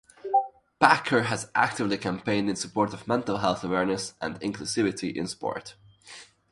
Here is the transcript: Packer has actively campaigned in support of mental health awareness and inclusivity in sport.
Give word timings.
Packer 0.79 1.25
has 1.25 1.51
actively 1.53 1.95
campaigned 1.95 2.49
in 2.49 2.55
support 2.55 2.91
of 2.91 3.07
mental 3.07 3.37
health 3.37 3.63
awareness 3.63 4.15
and 4.19 4.39
inclusivity 4.41 5.15
in 5.15 5.27
sport. 5.27 5.75